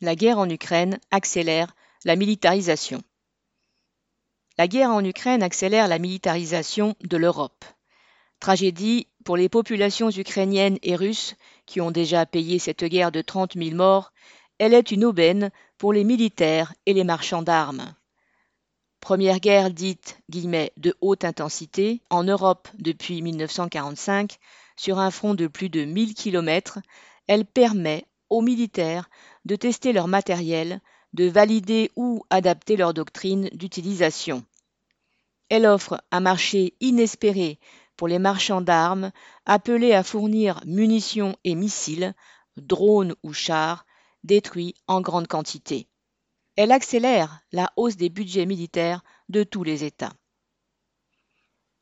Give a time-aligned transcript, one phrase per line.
[0.00, 3.00] La guerre en Ukraine accélère la militarisation.
[4.58, 7.64] La guerre en Ukraine accélère la militarisation de l'Europe.
[8.40, 11.36] Tragédie pour les populations ukrainiennes et russes
[11.66, 14.12] qui ont déjà payé cette guerre de 30 000 morts,
[14.58, 17.94] elle est une aubaine pour les militaires et les marchands d'armes.
[19.00, 24.38] Première guerre dite de haute intensité en Europe depuis 1945,
[24.76, 26.80] sur un front de plus de 1000 km,
[27.26, 29.08] elle permet aux militaires
[29.44, 30.80] de tester leur matériel,
[31.12, 34.44] de valider ou adapter leur doctrine d'utilisation.
[35.48, 37.58] Elle offre un marché inespéré
[37.96, 39.12] pour les marchands d'armes
[39.46, 42.14] appelés à fournir munitions et missiles,
[42.56, 43.86] drones ou chars,
[44.24, 45.86] détruits en grande quantité.
[46.56, 50.12] Elle accélère la hausse des budgets militaires de tous les États.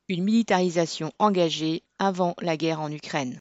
[0.08, 3.40] Une militarisation engagée avant la guerre en Ukraine.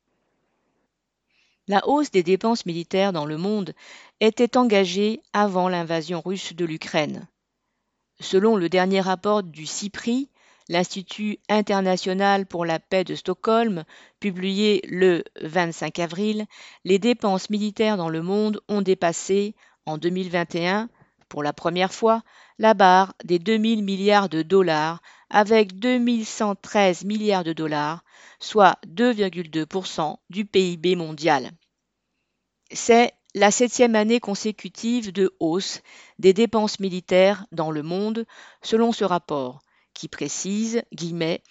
[1.71, 3.73] La hausse des dépenses militaires dans le monde
[4.19, 7.29] était engagée avant l'invasion russe de l'Ukraine.
[8.19, 10.29] Selon le dernier rapport du CIPRI,
[10.67, 13.85] l'Institut international pour la paix de Stockholm,
[14.19, 16.45] publié le 25 avril,
[16.83, 20.89] les dépenses militaires dans le monde ont dépassé, en 2021,
[21.29, 22.21] pour la première fois,
[22.59, 28.03] la barre des 2000 milliards de dollars avec 2113 milliards de dollars,
[28.41, 31.51] soit 2,2% du PIB mondial.
[32.73, 35.81] C'est la septième année consécutive de hausse
[36.19, 38.25] des dépenses militaires dans le monde,
[38.61, 39.61] selon ce rapport,
[39.93, 41.41] qui précise, guillemets,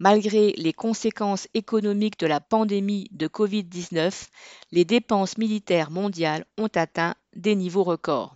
[0.00, 4.28] Malgré les conséquences économiques de la pandémie de Covid-19,
[4.72, 8.34] les dépenses militaires mondiales ont atteint des niveaux records.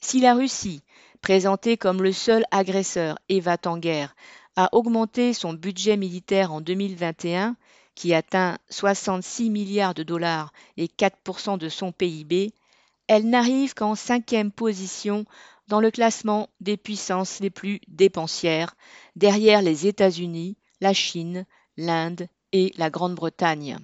[0.00, 0.84] Si la Russie,
[1.22, 4.14] présentée comme le seul agresseur et va en guerre,
[4.54, 7.56] a augmenté son budget militaire en 2021,
[7.96, 12.52] qui atteint 66 milliards de dollars et 4% de son PIB,
[13.08, 15.24] elle n'arrive qu'en cinquième position
[15.66, 18.76] dans le classement des puissances les plus dépensières,
[19.16, 23.78] derrière les États-Unis, la Chine, l'Inde et la Grande-Bretagne.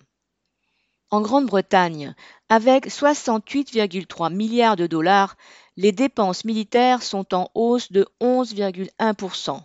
[1.10, 2.14] En Grande-Bretagne,
[2.48, 5.36] avec 68,3 milliards de dollars,
[5.76, 9.62] les dépenses militaires sont en hausse de 11,1%.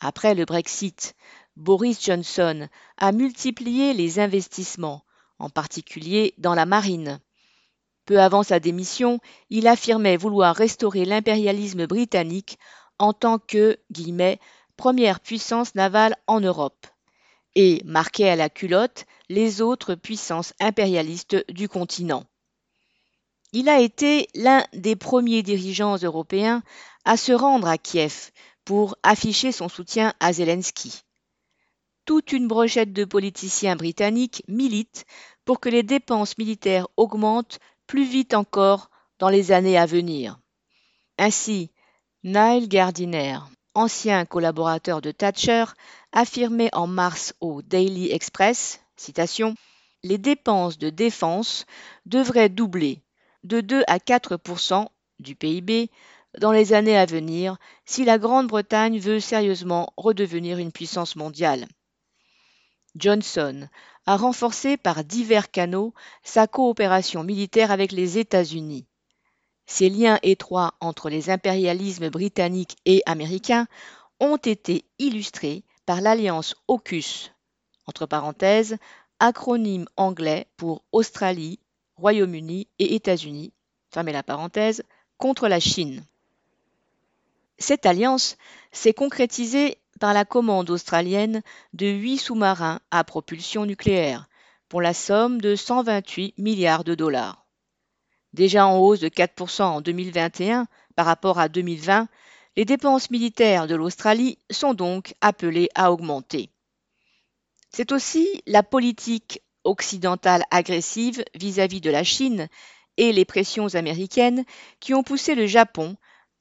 [0.00, 1.14] Après le Brexit,
[1.56, 2.68] Boris Johnson
[2.98, 5.04] a multiplié les investissements,
[5.38, 7.20] en particulier dans la marine.
[8.04, 9.20] Peu avant sa démission,
[9.50, 12.58] il affirmait vouloir restaurer l'impérialisme britannique
[12.98, 14.38] en tant que guillemets,
[14.76, 16.86] première puissance navale en Europe
[17.54, 22.24] et marquait à la culotte les autres puissances impérialistes du continent.
[23.52, 26.62] Il a été l'un des premiers dirigeants européens
[27.06, 28.30] à se rendre à Kiev
[28.66, 31.02] pour afficher son soutien à Zelensky.
[32.04, 35.06] Toute une brochette de politiciens britanniques milite
[35.44, 38.90] pour que les dépenses militaires augmentent plus vite encore
[39.20, 40.38] dans les années à venir.
[41.16, 41.70] Ainsi,
[42.24, 43.38] Niall Gardiner,
[43.74, 45.66] ancien collaborateur de Thatcher,
[46.10, 49.54] affirmait en mars au Daily Express, citation,
[50.02, 51.66] Les dépenses de défense
[52.04, 53.02] devraient doubler
[53.44, 54.88] de 2 à 4%
[55.20, 55.90] du PIB
[56.38, 61.66] dans les années à venir si la Grande-Bretagne veut sérieusement redevenir une puissance mondiale.
[62.94, 63.68] Johnson
[64.06, 65.92] a renforcé par divers canaux
[66.22, 68.86] sa coopération militaire avec les États-Unis.
[69.66, 73.66] Ces liens étroits entre les impérialismes britanniques et américains
[74.20, 77.32] ont été illustrés par l'alliance AUKUS,
[77.86, 78.76] entre parenthèses,
[79.18, 81.58] acronyme anglais pour Australie,
[81.96, 83.52] Royaume-Uni et États-Unis,
[85.18, 86.04] contre la Chine.
[87.58, 88.36] Cette alliance
[88.72, 94.28] s'est concrétisée par la commande australienne de huit sous-marins à propulsion nucléaire,
[94.68, 97.46] pour la somme de 128 milliards de dollars.
[98.32, 102.08] Déjà en hausse de 4% en 2021 par rapport à 2020,
[102.56, 106.50] les dépenses militaires de l'Australie sont donc appelées à augmenter.
[107.70, 112.48] C'est aussi la politique occidentale agressive vis-à-vis -vis de la Chine
[112.96, 114.44] et les pressions américaines
[114.80, 115.96] qui ont poussé le Japon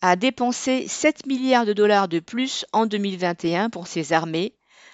[0.07, 4.53] a dépensé 7 milliards de dollars de plus en 2021 pour ses armées,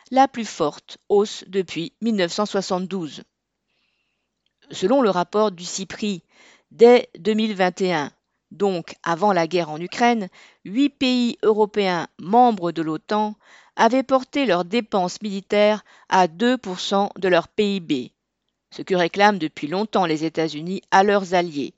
[0.09, 3.23] la plus forte hausse depuis 1972.
[4.71, 6.23] Selon le rapport du CIPRI,
[6.71, 8.13] dès 2021,
[8.51, 10.29] donc avant la guerre en Ukraine,
[10.63, 13.35] huit pays européens membres de l'OTAN
[13.75, 18.13] avaient porté leurs dépenses militaires à 2% de leur PIB,
[18.71, 21.73] ce que réclament depuis longtemps les États-Unis à leurs alliés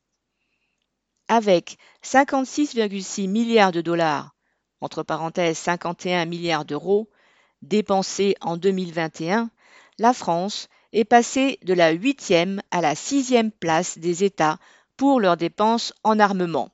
[1.34, 4.36] avec 56,6 milliards de dollars,
[4.82, 7.10] entre parenthèses 51 milliards d'euros,
[7.64, 9.50] dépensés en 2021,
[9.98, 14.60] la France est passée de la huitième à la sixième place des États
[14.96, 16.70] pour leurs dépenses en armement.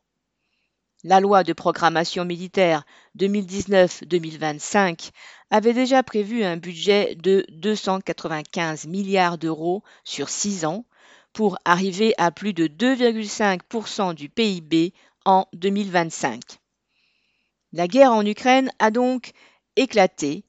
[1.05, 2.83] La loi de programmation militaire
[3.17, 5.11] 2019-2025
[5.51, 10.83] avait déjà prévu un budget de 295 milliards d'euros sur six ans
[11.33, 14.93] pour arriver à plus de 2,5% du PIB
[15.25, 16.41] en 2025.
[17.71, 19.31] La guerre en Ukraine a donc
[19.75, 20.43] éclaté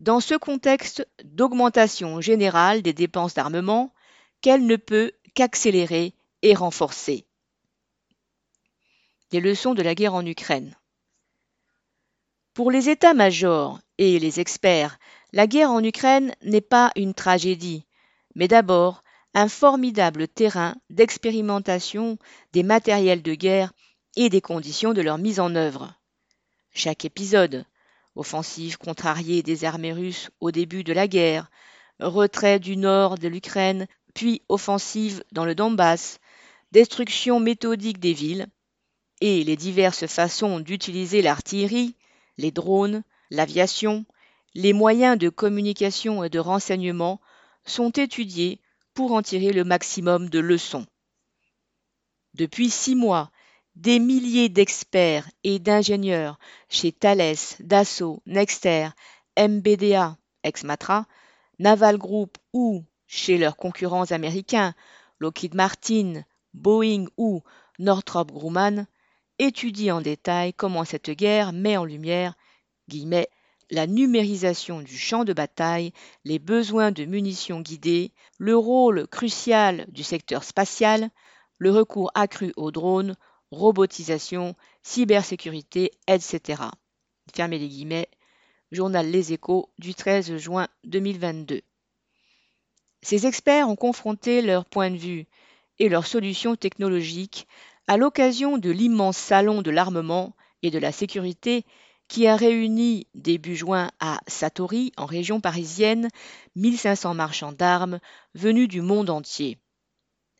[0.00, 3.94] dans ce contexte d'augmentation générale des dépenses d'armement
[4.42, 7.26] qu'elle ne peut qu'accélérer et renforcer.
[9.32, 10.76] Les leçons de la guerre en Ukraine.
[12.54, 14.98] Pour les états-majors et les experts,
[15.32, 17.86] la guerre en Ukraine n'est pas une tragédie,
[18.34, 19.02] mais d'abord
[19.36, 22.16] un formidable terrain d'expérimentation
[22.54, 23.74] des matériels de guerre
[24.16, 25.92] et des conditions de leur mise en œuvre.
[26.72, 27.66] Chaque épisode,
[28.14, 31.50] offensive contrariée des armées russes au début de la guerre,
[32.00, 36.18] retrait du nord de l'Ukraine, puis offensive dans le Donbass,
[36.72, 38.46] destruction méthodique des villes,
[39.20, 41.94] et les diverses façons d'utiliser l'artillerie,
[42.38, 44.06] les drones, l'aviation,
[44.54, 47.20] les moyens de communication et de renseignement
[47.66, 48.62] sont étudiés
[48.96, 50.86] pour en tirer le maximum de leçons.
[52.32, 53.30] Depuis six mois,
[53.74, 56.38] des milliers d'experts et d'ingénieurs
[56.70, 58.88] chez Thales, Dassault, Nexter,
[59.38, 61.06] MBDA, Exmatra,
[61.58, 64.74] Naval Group ou chez leurs concurrents américains,
[65.20, 66.22] Lockheed Martin,
[66.54, 67.42] Boeing ou
[67.78, 68.86] Northrop Grumman,
[69.38, 72.34] étudie en détail comment cette guerre met en lumière
[72.88, 73.28] guillemets,
[73.70, 75.92] la numérisation du champ de bataille,
[76.24, 81.10] les besoins de munitions guidées, le rôle crucial du secteur spatial,
[81.58, 83.16] le recours accru aux drones,
[83.50, 86.62] robotisation, cybersécurité, etc.
[87.34, 88.08] Fermez les guillemets.
[88.72, 91.62] Journal Les Échos du 13 juin 2022.
[93.00, 95.26] Ces experts ont confronté leurs points de vue
[95.78, 97.46] et leurs solutions technologiques
[97.86, 101.64] à l'occasion de l'immense salon de l'armement et de la sécurité
[102.08, 106.08] qui a réuni début juin à Satori, en région parisienne,
[106.54, 107.98] 1500 marchands d'armes
[108.34, 109.58] venus du monde entier.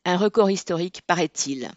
[0.05, 1.71] Un record historique, paraît-il.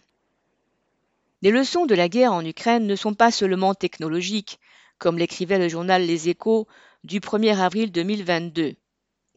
[1.42, 4.60] Les leçons de la guerre en Ukraine ne sont pas seulement technologiques,
[4.98, 6.68] comme l'écrivait le journal Les Échos
[7.04, 8.76] du 1er avril 2022.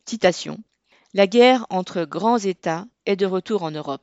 [0.05, 0.59] Citation.
[1.15, 4.03] La guerre entre grands États est de retour en Europe.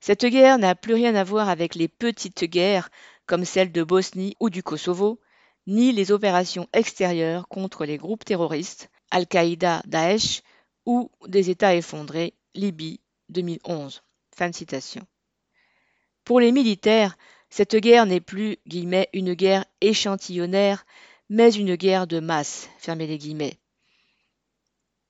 [0.00, 2.88] Cette guerre n'a plus rien à voir avec les petites guerres
[3.26, 5.20] comme celle de Bosnie ou du Kosovo,
[5.66, 10.42] ni les opérations extérieures contre les groupes terroristes, Al-Qaïda, Daesh
[10.84, 14.02] ou des États effondrés, Libye 2011.
[14.34, 15.06] Fin de citation.
[16.24, 17.16] Pour les militaires,
[17.50, 20.84] cette guerre n'est plus une guerre échantillonnaire,
[21.28, 22.68] mais une guerre de masse.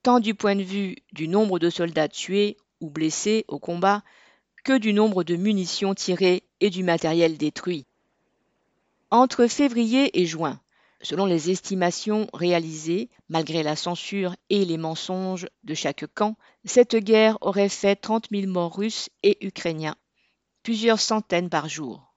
[0.03, 4.03] Tant du point de vue du nombre de soldats tués ou blessés au combat
[4.65, 7.87] que du nombre de munitions tirées et du matériel détruit.
[9.13, 10.61] Entre février et juin,
[11.01, 17.39] selon les estimations réalisées, malgré la censure et les mensonges de chaque camp, cette guerre
[17.41, 19.95] aurait fait 30 000 morts russes et ukrainiens,
[20.65, 22.17] plusieurs centaines par jour.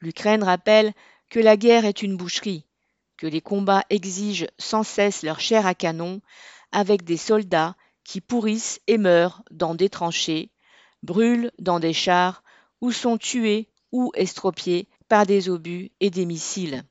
[0.00, 0.94] L'Ukraine rappelle
[1.28, 2.66] que la guerre est une boucherie,
[3.18, 6.22] que les combats exigent sans cesse leur chair à canon,
[6.72, 10.50] avec des soldats qui pourrissent et meurent dans des tranchées,
[11.02, 12.42] brûlent dans des chars
[12.80, 16.84] ou sont tués ou estropiés par des obus et des missiles.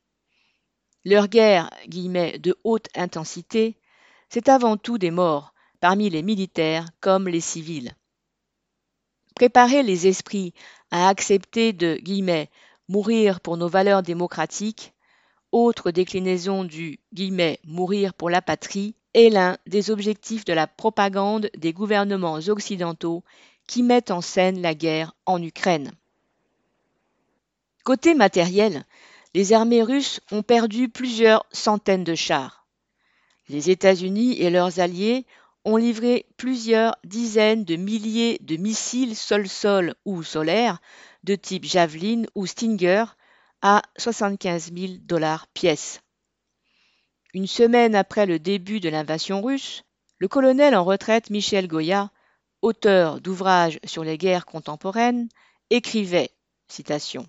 [1.05, 3.79] Leur guerre guillemets, de haute intensité,
[4.29, 7.95] c'est avant tout des morts, parmi les militaires comme les civils.
[9.33, 10.53] Préparer les esprits
[10.91, 11.99] à accepter de
[12.87, 14.93] mourir pour nos valeurs démocratiques,
[15.51, 21.49] autre déclinaison du guillemets, mourir pour la patrie, est l'un des objectifs de la propagande
[21.57, 23.23] des gouvernements occidentaux
[23.65, 25.91] qui mettent en scène la guerre en Ukraine.
[27.83, 28.85] Côté matériel,
[29.33, 32.67] les armées russes ont perdu plusieurs centaines de chars.
[33.49, 35.25] Les États-Unis et leurs alliés
[35.65, 40.79] ont livré plusieurs dizaines de milliers de missiles sol-sol ou solaires
[41.23, 43.05] de type Javelin ou Stinger
[43.61, 46.01] à 75 000 dollars pièce.
[47.33, 49.83] Une semaine après le début de l'invasion russe,
[50.19, 52.11] le colonel en retraite Michel Goya,
[52.61, 55.29] auteur d'ouvrages sur les guerres contemporaines,
[55.69, 56.31] écrivait
[56.67, 57.27] citation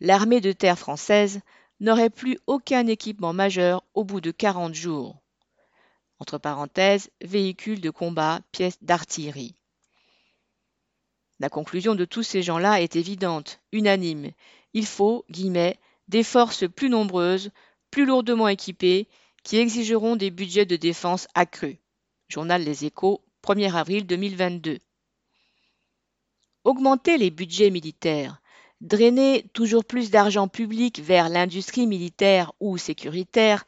[0.00, 1.40] l'armée de terre française
[1.80, 5.16] n'aurait plus aucun équipement majeur au bout de 40 jours.
[6.18, 9.54] Entre parenthèses, véhicules de combat, pièces d'artillerie.
[11.40, 14.32] La conclusion de tous ces gens-là est évidente, unanime.
[14.74, 15.78] Il faut, guillemets,
[16.08, 17.50] des forces plus nombreuses,
[17.92, 19.06] plus lourdement équipées,
[19.44, 21.78] qui exigeront des budgets de défense accrus.
[22.28, 24.78] Journal Les Échos, 1er avril 2022.
[26.64, 28.42] Augmenter les budgets militaires,
[28.80, 33.64] drainer toujours plus d'argent public vers l'industrie militaire ou sécuritaire,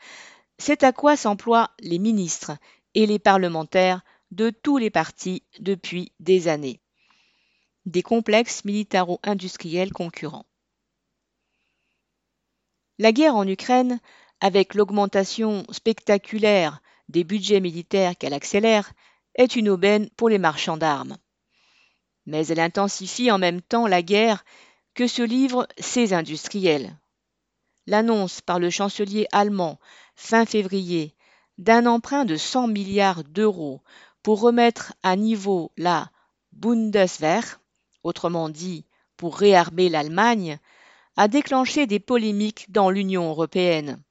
[0.59, 2.53] c'est à quoi s'emploient les ministres
[2.95, 6.81] et les parlementaires de tous les partis depuis des années.
[7.87, 10.47] Des complexes militaro-industriels concurrents.
[12.99, 13.99] La guerre en Ukraine,
[14.41, 18.93] avec l'augmentation spectaculaire des budgets militaires qu'elle accélère,
[19.35, 21.17] est une aubaine pour les marchands d'armes.
[22.27, 24.45] Mais elle intensifie en même temps la guerre
[24.95, 26.97] que se livrent ces industriels.
[27.87, 29.79] L'annonce par le chancelier allemand
[30.15, 31.15] fin février
[31.59, 33.83] d'un emprunt de 100 milliards d'euros
[34.23, 36.11] pour remettre à niveau la
[36.53, 37.61] Bundeswehr,
[38.03, 38.85] autrement dit
[39.17, 40.59] pour réarmer l'Allemagne,
[41.17, 44.03] a déclenché des polémiques dans l'Union européenne.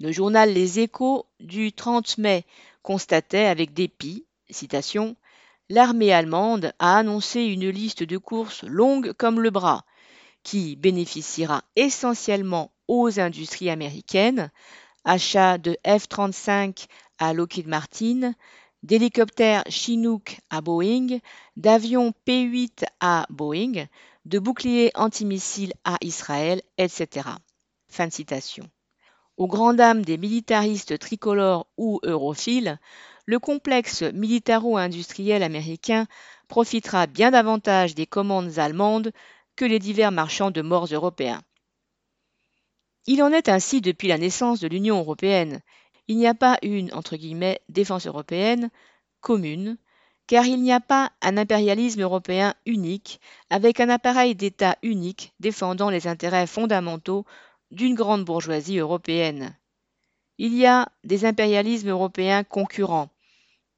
[0.00, 2.46] Le journal Les Échos du 30 mai
[2.82, 5.16] constatait avec dépit, citation,
[5.70, 9.84] L'armée allemande a annoncé une liste de courses longue comme le bras,
[10.42, 14.50] qui bénéficiera essentiellement aux industries américaines,
[15.04, 16.86] achat de F-35
[17.18, 18.32] à Lockheed Martin,
[18.82, 21.18] d'hélicoptères Chinook à Boeing,
[21.56, 23.88] d'avions P-8 à Boeing,
[24.24, 27.28] de boucliers antimissiles à Israël, etc.
[27.88, 28.64] Fin de citation.
[29.36, 29.48] Aux
[30.02, 32.78] des militaristes tricolores ou europhiles,
[33.28, 36.06] le complexe militaro-industriel américain
[36.48, 39.12] profitera bien davantage des commandes allemandes
[39.54, 41.42] que les divers marchands de morts européens.
[43.06, 45.60] Il en est ainsi depuis la naissance de l'Union européenne.
[46.06, 46.90] Il n'y a pas une
[47.68, 48.70] défense européenne
[49.20, 49.76] commune,
[50.26, 53.20] car il n'y a pas un impérialisme européen unique,
[53.50, 57.26] avec un appareil d'État unique défendant les intérêts fondamentaux
[57.70, 59.54] d'une grande bourgeoisie européenne.
[60.38, 63.10] Il y a des impérialismes européens concurrents,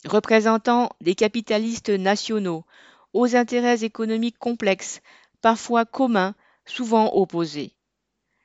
[0.06, 2.64] représentant des capitalistes nationaux,
[3.12, 5.00] aux intérêts économiques complexes,
[5.40, 7.74] parfois communs, souvent opposés.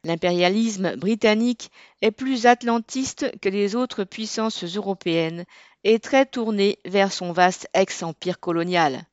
[0.03, 1.71] L'impérialisme britannique
[2.01, 5.45] est plus atlantiste que les autres puissances européennes
[5.83, 9.05] et très tourné vers son vaste ex-empire colonial.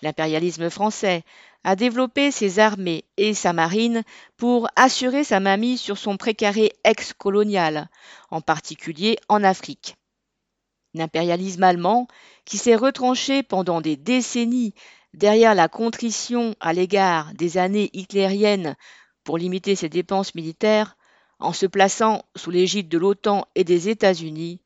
[0.00, 1.24] L'impérialisme français
[1.62, 4.02] a développé ses armées et sa marine
[4.36, 7.88] pour assurer sa mamie sur son précaré ex-colonial,
[8.30, 9.96] en particulier en Afrique.
[10.94, 12.06] L'impérialisme allemand,
[12.44, 14.74] qui s'est retranché pendant des décennies
[15.12, 18.76] derrière la contrition à l'égard des années hitlériennes
[19.24, 20.96] pour limiter ses dépenses militaires,
[21.40, 24.60] en se plaçant sous l'égide de l'OTAN et des États-Unis,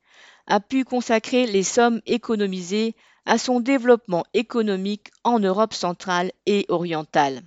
[0.47, 2.95] a pu consacrer les sommes économisées
[3.27, 7.43] à son développement économique en Europe centrale et orientale.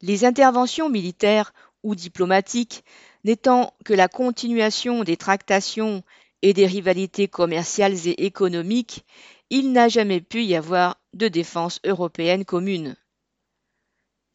[0.00, 2.84] Les interventions militaires ou diplomatiques
[3.24, 6.02] n'étant que la continuation des tractations
[6.42, 9.04] et des rivalités commerciales et économiques,
[9.50, 12.96] il n'a jamais pu y avoir de défense européenne commune.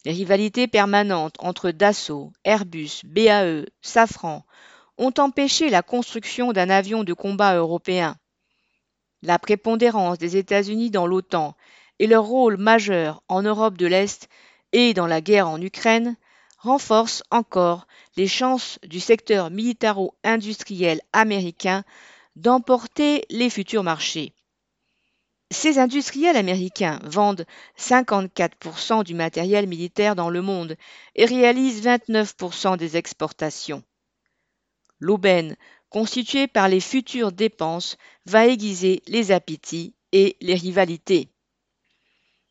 [0.04, 4.44] Les rivalités permanentes entre Dassault, Airbus, BAE, Safran
[4.98, 8.16] ont empêché la construction d'un avion de combat européen.
[9.22, 11.56] La prépondérance des États-Unis dans l'OTAN
[11.98, 14.28] et leur rôle majeur en Europe de l'Est
[14.72, 16.16] et dans la guerre en Ukraine
[16.66, 21.84] renforcent encore les chances du secteur militaro-industriel américain
[22.34, 24.32] d'emporter les futurs marchés.
[25.52, 27.46] Ces industriels américains vendent
[27.78, 30.76] 54% du matériel militaire dans le monde
[31.14, 33.84] et réalisent 29% des exportations.
[34.98, 35.56] L'aubaine,
[35.88, 41.28] constituée par les futures dépenses, va aiguiser les appétits et les rivalités.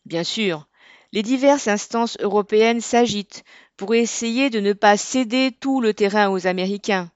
[0.06, 0.68] Bien sûr,
[1.16, 3.46] les diverses instances européennes s'agitent
[3.78, 7.10] pour essayer de ne pas céder tout le terrain aux Américains.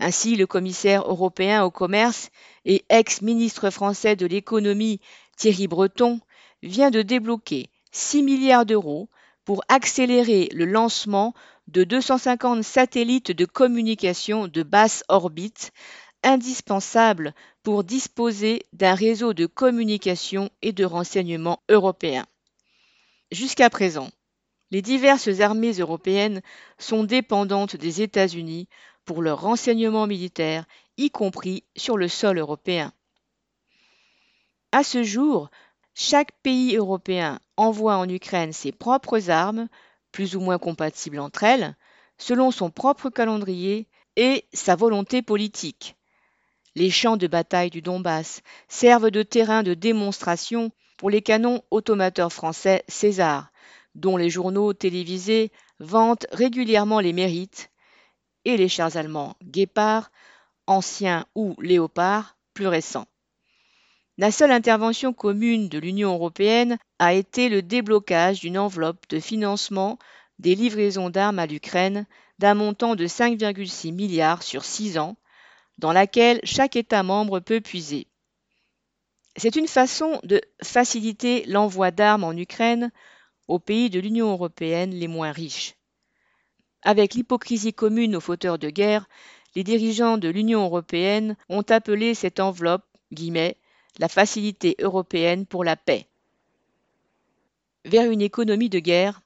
[0.00, 2.30] Ainsi, le commissaire européen au commerce
[2.64, 5.00] et ex-ministre français de l'économie
[5.36, 6.18] Thierry Breton
[6.64, 9.08] vient de débloquer 6 milliards d'euros
[9.44, 11.32] pour accélérer le lancement
[11.68, 15.70] de 250 satellites de communication de basse orbite
[16.24, 17.32] indispensables
[17.62, 22.26] pour disposer d'un réseau de communication et de renseignement européen.
[23.30, 24.10] Jusqu'à présent,
[24.72, 26.42] les diverses armées européennes
[26.78, 28.68] sont dépendantes des États-Unis
[29.04, 30.64] pour leur renseignement militaire,
[30.96, 32.92] y compris sur le sol européen.
[34.72, 35.50] À ce jour,
[35.94, 39.68] chaque pays européen envoie en Ukraine ses propres armes,
[40.12, 41.76] plus ou moins compatibles entre elles,
[42.18, 45.96] selon son propre calendrier et sa volonté politique.
[46.74, 50.70] Les champs de bataille du Donbass servent de terrain de démonstration
[51.00, 53.50] pour les canons automateurs français César,
[53.94, 57.70] dont les journaux télévisés vantent régulièrement les mérites,
[58.44, 60.10] et les chars allemands Guépard,
[60.66, 63.06] anciens ou Léopard, plus récents.
[64.18, 69.98] La seule intervention commune de l'Union européenne a été le déblocage d'une enveloppe de financement
[70.38, 72.04] des livraisons d'armes à l'Ukraine
[72.38, 75.16] d'un montant de 5,6 milliards sur six ans,
[75.78, 78.06] dans laquelle chaque État membre peut puiser.
[79.36, 82.90] C'est une façon de faciliter l'envoi d'armes en Ukraine
[83.48, 85.74] aux pays de l'Union européenne les moins riches.
[86.82, 89.08] Avec l'hypocrisie commune aux fauteurs de guerre,
[89.54, 93.56] les dirigeants de l'Union européenne ont appelé cette enveloppe guillemets,
[93.98, 96.06] la facilité européenne pour la paix.
[97.84, 99.20] Vers une économie de guerre,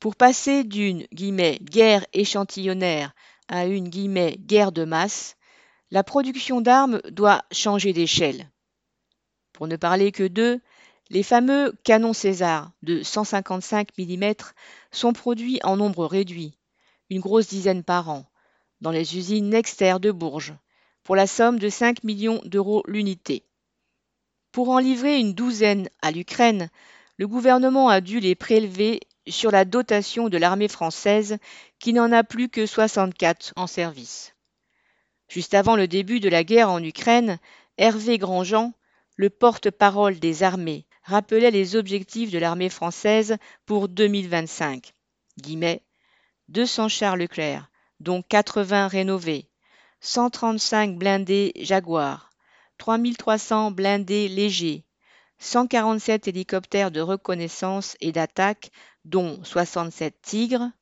[0.00, 3.12] pour passer d'une guerre échantillonnaire
[3.48, 5.36] à une guerre de masse,
[5.90, 8.48] la production d'armes doit changer d'échelle.
[9.52, 10.60] Pour ne parler que d'eux,
[11.10, 14.32] les fameux canons César de 155 mm
[14.92, 16.56] sont produits en nombre réduit,
[17.10, 18.24] une grosse dizaine par an,
[18.80, 20.54] dans les usines Nexter de Bourges,
[21.02, 23.44] pour la somme de 5 millions d'euros l'unité.
[24.52, 26.70] Pour en livrer une douzaine à l'Ukraine,
[27.16, 31.38] le gouvernement a dû les prélever sur la dotation de l'armée française
[31.80, 34.34] qui n'en a plus que 64 en service.
[35.30, 37.38] Juste avant le début de la guerre en Ukraine,
[37.78, 38.72] Hervé Grandjean,
[39.14, 44.92] le porte-parole des armées, rappelait les objectifs de l'armée française pour 2025.
[45.38, 45.84] Guillemets,
[46.48, 47.70] 200 chars Leclerc,
[48.00, 49.48] dont 80 rénovés,
[50.00, 52.30] 135 blindés Jaguar,
[52.78, 54.84] 3300 blindés légers,
[55.38, 58.72] 147 hélicoptères de reconnaissance et d'attaque,
[59.04, 60.72] dont 67 Tigres,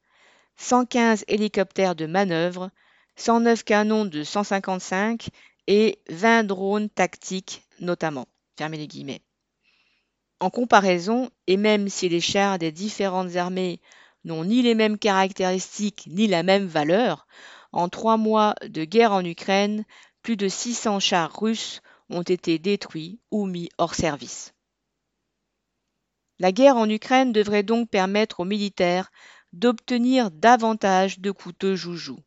[0.56, 2.70] 115 hélicoptères de manœuvre,
[3.18, 5.30] 109 canons de 155
[5.66, 8.28] et 20 drones tactiques notamment.
[10.40, 13.80] En comparaison, et même si les chars des différentes armées
[14.24, 17.26] n'ont ni les mêmes caractéristiques ni la même valeur,
[17.72, 19.84] en trois mois de guerre en Ukraine,
[20.22, 24.54] plus de 600 chars russes ont été détruits ou mis hors service.
[26.38, 29.10] La guerre en Ukraine devrait donc permettre aux militaires
[29.52, 32.20] d'obtenir davantage de coûteux joujoux.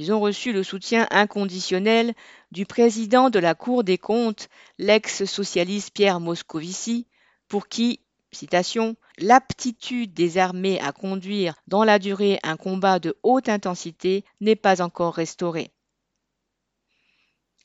[0.00, 2.14] Ils ont reçu le soutien inconditionnel
[2.52, 7.08] du président de la Cour des comptes, l'ex-socialiste Pierre Moscovici,
[7.48, 7.98] pour qui,
[8.30, 14.54] citation, l'aptitude des armées à conduire dans la durée un combat de haute intensité n'est
[14.54, 15.72] pas encore restaurée.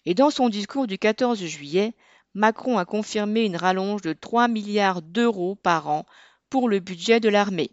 [0.08, 1.94] Et dans son discours du 14 juillet,
[2.34, 6.08] Macron a confirmé une rallonge de 3 milliards d'euros par an
[6.50, 7.70] pour le budget de l'armée.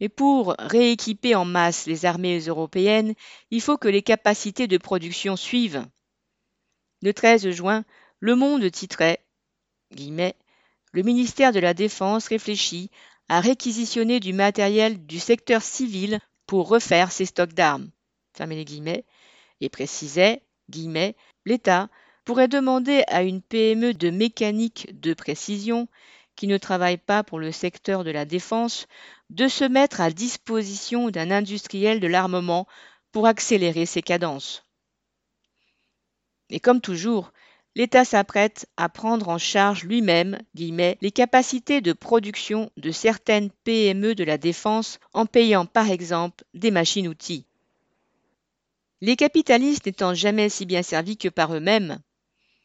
[0.00, 3.14] Mais pour rééquiper en masse les armées européennes,
[3.50, 5.86] il faut que les capacités de production suivent.
[7.02, 7.84] Le 13 juin,
[8.18, 9.24] Le Monde titrait
[9.90, 12.90] Le ministère de la Défense réfléchit
[13.28, 17.90] à réquisitionner du matériel du secteur civil pour refaire ses stocks d'armes.
[19.60, 20.42] et précisait
[21.46, 21.88] l'État
[22.24, 25.88] pourrait demander à une PME de mécanique de précision
[26.36, 28.86] qui ne travaille pas pour le secteur de la défense
[29.30, 32.66] de se mettre à disposition d'un industriel de l'armement
[33.12, 34.64] pour accélérer ses cadences.
[36.50, 37.32] Et comme toujours,
[37.74, 44.24] l'État s'apprête à prendre en charge lui-même les capacités de production de certaines PME de
[44.24, 47.46] la défense en payant par exemple des machines-outils.
[49.00, 51.98] Les capitalistes n'étant jamais si bien servis que par eux-mêmes,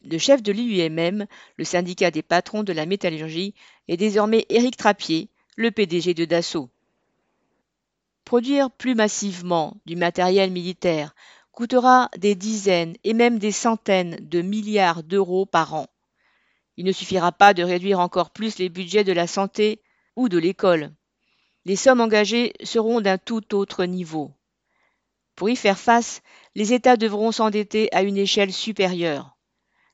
[0.02, 3.54] le chef de l'IUMM, le syndicat des patrons de la métallurgie,
[3.88, 6.70] est désormais Éric Trappier, le PDG de Dassault.
[8.24, 11.14] Produire plus massivement du matériel militaire
[11.52, 15.86] coûtera des dizaines et même des centaines de milliards d'euros par an.
[16.76, 19.82] Il ne suffira pas de réduire encore plus les budgets de la santé
[20.16, 20.92] ou de l'école.
[21.64, 24.32] Les sommes engagées seront d'un tout autre niveau.
[25.34, 26.22] Pour y faire face,
[26.54, 29.36] les États devront s'endetter à une échelle supérieure.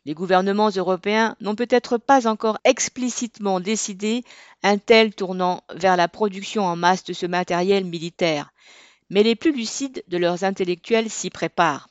[0.06, 4.22] Les gouvernements européens n'ont peut-être pas encore explicitement décidé
[4.62, 8.52] un tel tournant vers la production en masse de ce matériel militaire,
[9.10, 11.88] mais les plus lucides de leurs intellectuels s'y préparent.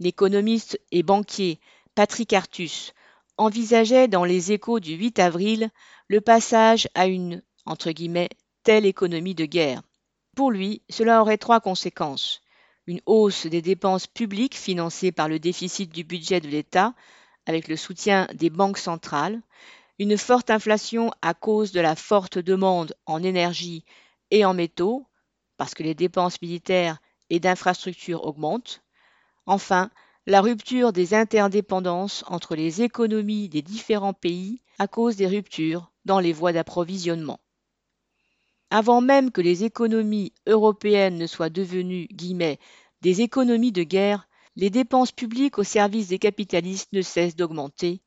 [0.00, 1.60] L'économiste et banquier
[1.94, 2.92] Patrick Artus
[3.38, 5.70] envisageait dans les échos du 8 avril
[6.08, 7.42] le passage à une
[8.64, 9.80] telle économie de guerre.
[10.36, 12.43] Pour lui, cela aurait trois conséquences
[12.86, 16.94] une hausse des dépenses publiques financées par le déficit du budget de l'État
[17.46, 19.40] avec le soutien des banques centrales,
[19.98, 23.84] une forte inflation à cause de la forte demande en énergie
[24.30, 25.06] et en métaux,
[25.56, 26.98] parce que les dépenses militaires
[27.30, 28.82] et d'infrastructures augmentent,
[29.46, 29.90] enfin
[30.26, 36.18] la rupture des interdépendances entre les économies des différents pays à cause des ruptures dans
[36.18, 37.38] les voies d'approvisionnement.
[38.70, 42.08] Avant même que les économies européennes ne soient devenues
[43.02, 48.00] des économies de guerre, les dépenses publiques au service des capitalistes ne cessent d'augmenter,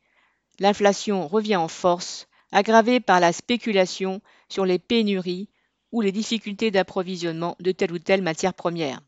[0.59, 5.49] l'inflation revient en force, aggravée par la spéculation sur les pénuries
[5.91, 9.01] ou les difficultés d'approvisionnement de telle ou telle matière première.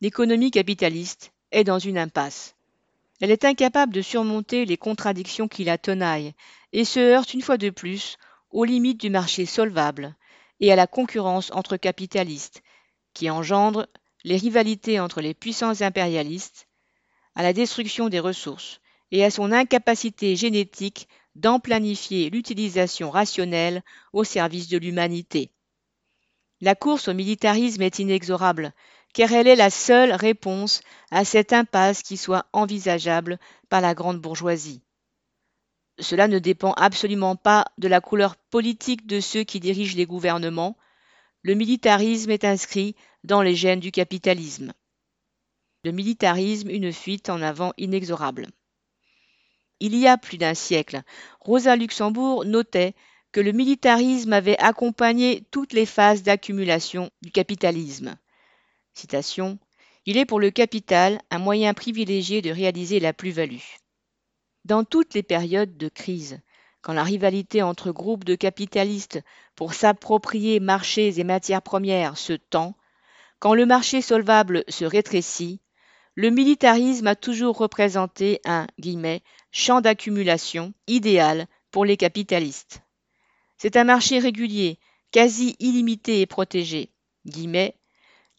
[0.00, 2.56] L'économie capitaliste est dans une impasse.
[3.20, 6.34] Elle est incapable de surmonter les contradictions qui la tenaillent
[6.72, 8.16] et se heurte une fois de plus
[8.50, 10.16] aux limites du marché solvable
[10.62, 12.62] et à la concurrence entre capitalistes
[13.12, 13.88] qui engendre
[14.24, 16.68] les rivalités entre les puissances impérialistes,
[17.34, 24.22] à la destruction des ressources et à son incapacité génétique d'en planifier l'utilisation rationnelle au
[24.22, 25.50] service de l'humanité.
[26.60, 28.72] La course au militarisme est inexorable,
[29.14, 34.20] car elle est la seule réponse à cette impasse qui soit envisageable par la grande
[34.20, 34.82] bourgeoisie.
[35.98, 40.76] Cela ne dépend absolument pas de la couleur politique de ceux qui dirigent les gouvernements,
[41.42, 44.72] le militarisme est inscrit dans les gènes du capitalisme.
[45.84, 48.46] Le militarisme, une fuite en avant inexorable.
[49.80, 51.02] Il y a plus d'un siècle,
[51.40, 52.94] Rosa Luxembourg notait
[53.32, 58.16] que le militarisme avait accompagné toutes les phases d'accumulation du capitalisme.
[58.94, 59.58] Citation
[60.06, 63.81] Il est pour le capital un moyen privilégié de réaliser la plus-value.
[64.64, 66.40] Dans toutes les périodes de crise,
[66.82, 69.20] quand la rivalité entre groupes de capitalistes
[69.56, 72.76] pour s'approprier marchés et matières premières se tend,
[73.40, 75.60] quand le marché solvable se rétrécit,
[76.14, 78.66] le militarisme a toujours représenté un
[79.50, 82.82] champ d'accumulation idéal pour les capitalistes.
[83.58, 84.78] C'est un marché régulier,
[85.10, 86.90] quasi illimité et protégé.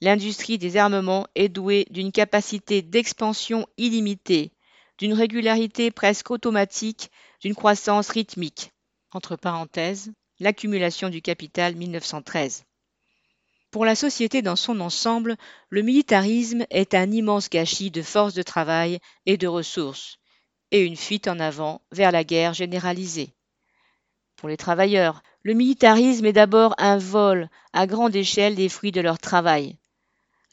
[0.01, 4.51] L'industrie des armements est douée d'une capacité d'expansion illimitée,
[4.97, 8.71] d'une régularité presque automatique d'une croissance rythmique.
[9.11, 12.63] Entre parenthèses, l'accumulation du capital 1913.
[13.71, 15.35] Pour la société dans son ensemble,
[15.69, 20.19] le militarisme est un immense gâchis de forces de travail et de ressources,
[20.71, 23.33] et une fuite en avant vers la guerre généralisée.
[24.35, 29.01] Pour les travailleurs, le militarisme est d'abord un vol à grande échelle des fruits de
[29.01, 29.77] leur travail,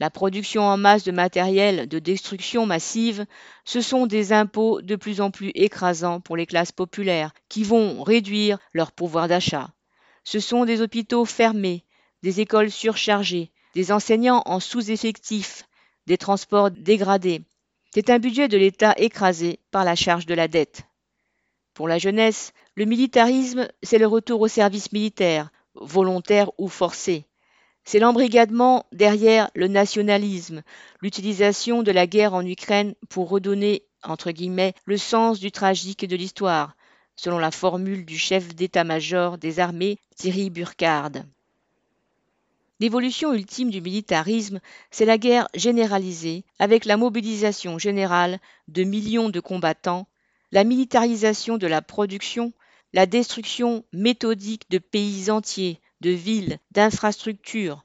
[0.01, 3.27] la production en masse de matériel de destruction massive,
[3.67, 8.03] ce sont des impôts de plus en plus écrasants pour les classes populaires, qui vont
[8.03, 9.69] réduire leur pouvoir d'achat.
[10.25, 11.85] Ce sont des hôpitaux fermés,
[12.23, 15.65] des écoles surchargées, des enseignants en sous-effectif,
[16.07, 17.43] des transports dégradés.
[17.93, 20.83] C'est un budget de l'État écrasé par la charge de la dette.
[21.75, 27.27] Pour la jeunesse, le militarisme, c'est le retour au service militaire, volontaire ou forcé.
[27.85, 30.63] C'est l'embrigadement derrière le nationalisme,
[31.01, 36.17] l'utilisation de la guerre en Ukraine pour redonner, entre guillemets, le sens du tragique de
[36.17, 36.77] l'histoire,
[37.17, 41.25] selon la formule du chef d'état-major des armées, Thierry Burkhard.
[42.81, 49.41] L'évolution ultime du militarisme, c'est la guerre généralisée, avec la mobilisation générale de millions de
[49.41, 50.07] combattants,
[50.51, 52.55] la militarisation de la production,
[52.95, 57.85] la destruction méthodique de pays entiers, de villes, d'infrastructures,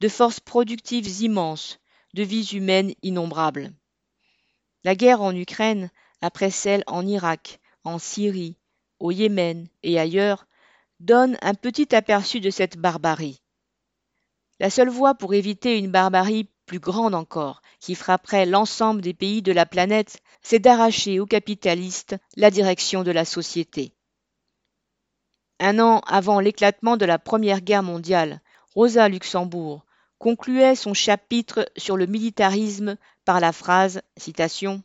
[0.00, 1.78] de forces productives immenses,
[2.14, 3.72] de vies humaines innombrables.
[4.84, 5.90] La guerre en Ukraine,
[6.20, 8.56] après celle en Irak, en Syrie,
[9.00, 10.46] au Yémen et ailleurs,
[11.00, 13.40] donne un petit aperçu de cette barbarie.
[14.60, 19.42] La seule voie pour éviter une barbarie plus grande encore, qui frapperait l'ensemble des pays
[19.42, 23.94] de la planète, c'est d'arracher aux capitalistes la direction de la société.
[25.60, 28.40] Un an avant l'éclatement de la Première Guerre mondiale,
[28.74, 29.84] Rosa Luxembourg
[30.18, 34.82] concluait son chapitre sur le militarisme par la phrase citation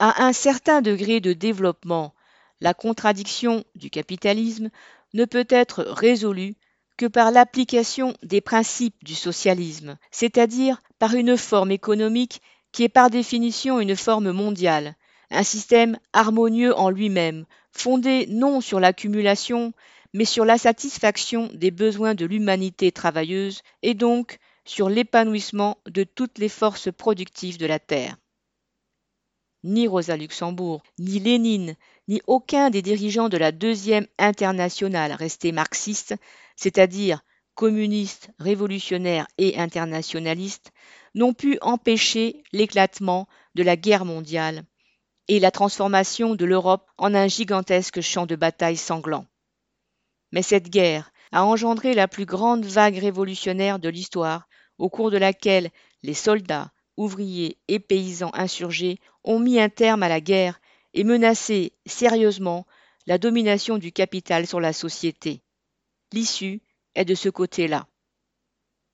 [0.00, 2.14] À un certain degré de développement,
[2.60, 4.70] la contradiction du capitalisme
[5.14, 6.56] ne peut être résolue
[6.96, 13.08] que par l'application des principes du socialisme, c'est-à-dire par une forme économique qui est par
[13.08, 14.96] définition une forme mondiale,
[15.30, 19.72] un système harmonieux en lui-même, fondé non sur l'accumulation,
[20.14, 26.38] mais sur la satisfaction des besoins de l'humanité travailleuse et donc sur l'épanouissement de toutes
[26.38, 28.16] les forces productives de la Terre.
[29.64, 31.74] Ni Rosa Luxembourg, ni Lénine,
[32.06, 36.14] ni aucun des dirigeants de la deuxième internationale restés marxistes,
[36.56, 37.22] c'est-à-dire
[37.54, 40.70] communistes, révolutionnaires et internationalistes,
[41.14, 44.62] n'ont pu empêcher l'éclatement de la guerre mondiale
[45.26, 49.26] et la transformation de l'Europe en un gigantesque champ de bataille sanglant.
[50.32, 55.18] Mais cette guerre a engendré la plus grande vague révolutionnaire de l'histoire, au cours de
[55.18, 55.70] laquelle
[56.02, 60.60] les soldats, ouvriers et paysans insurgés ont mis un terme à la guerre
[60.94, 62.66] et menacé sérieusement
[63.06, 65.42] la domination du capital sur la société.
[66.12, 66.62] L'issue
[66.94, 67.86] est de ce côté-là.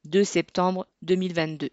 [0.05, 1.70] 2 septembre 2022.